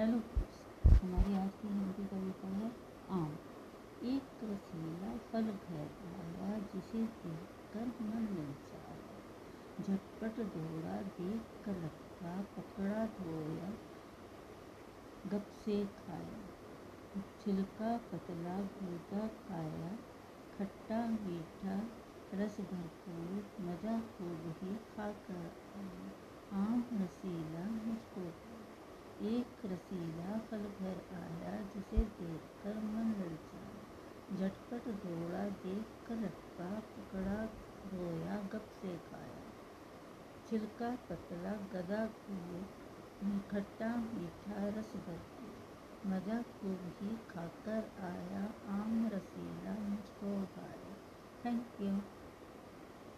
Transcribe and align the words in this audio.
Hello 0.00 0.18
हमारी 0.90 1.34
आज 1.36 1.50
की 1.62 1.68
हिंदी 1.68 2.04
कविता 2.04 2.48
है, 2.48 2.68
आम। 3.10 3.32
एक 4.02 4.22
रसीला 4.44 5.10
फल 5.16 5.42
घर 5.42 5.88
आया 6.20 6.58
जिसे 6.58 7.02
देखकर 7.02 7.84
मन 8.04 8.22
ललचाया 8.30 9.16
झटपट 9.82 10.40
दौड़ा 10.54 10.94
देख 11.02 11.42
कर 11.64 11.72
रखा 11.72 12.32
पकड़ा 12.56 13.04
धोया, 13.06 13.68
गप 15.26 15.52
से 15.64 15.86
खाया। 15.86 16.40
छिलका 17.42 17.96
पतला, 17.96 18.56
भूजा 18.56 19.26
खाया, 19.26 19.92
खट्टा, 20.58 21.06
मीठा, 21.06 21.76
रस 22.34 22.56
भरपूर, 22.60 23.44
मज़ा 23.60 24.00
खूब 24.00 24.54
ही 24.62 24.74
खाकर 24.74 25.52
आया। 25.76 26.10
आम 26.52 26.84
रसीला 26.92 27.59
एक 29.30 29.64
रसीला 29.64 30.38
फल 30.38 30.62
घर 30.80 31.00
आया 31.16 31.54
जिसे 31.74 32.04
देखकर 32.18 32.78
मन 32.84 33.10
ललचाया 33.18 33.80
झटपट 34.38 34.88
दौड़ा 35.04 35.44
देख 35.64 35.92
कर 36.08 36.22
रखा 36.24 36.68
पकड़ा, 36.94 37.38
रोया, 37.92 38.36
गप 38.52 38.68
से 38.82 38.96
खाया। 38.96 39.40
छिलका, 40.50 40.90
पतला, 41.10 41.52
गदा 41.72 42.04
कुए 42.20 42.62
खट्टा 43.50 43.96
मीठा 43.96 44.68
रस 44.68 44.92
भरपूर 45.06 46.08
मज़ा 46.10 46.42
खूब 46.52 46.92
ही 47.00 47.16
खाकर 47.30 47.90
आया, 48.04 48.44
आम 48.74 49.10
रसीला 49.12 49.74
मुझको 49.80 50.36
भाया 50.56 50.94
थैंक 51.44 51.80
यू 51.80 52.19